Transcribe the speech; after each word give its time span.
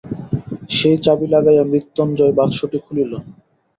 সেই 0.69 0.97
চাবি 0.97 1.27
লাগাইয়া 1.27 1.63
মৃত্যুঞ্জয় 1.71 2.33
বাক্সটি 2.39 2.77
খুলিল। 2.85 3.11